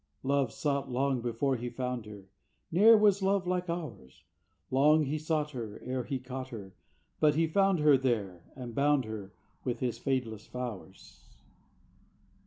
"Love 0.23 0.51
sought 0.51 0.89
long 0.89 1.21
before 1.21 1.55
he 1.55 1.69
found 1.69 2.07
her, 2.07 2.23
Ne'er 2.71 2.97
was 2.97 3.21
love 3.21 3.45
like 3.45 3.69
ours! 3.69 4.23
Long 4.71 5.03
he 5.05 5.19
sought 5.19 5.51
her, 5.51 5.79
E'er 5.85 6.05
he 6.05 6.17
caught 6.17 6.47
her. 6.49 6.73
But 7.19 7.35
he 7.35 7.45
found 7.45 7.77
her 7.81 7.99
There, 7.99 8.41
and 8.55 8.73
bound 8.73 9.05
her 9.05 9.31
With 9.63 9.77
his 9.79 9.99
fadeless 9.99 10.47
flowers." 10.47 11.29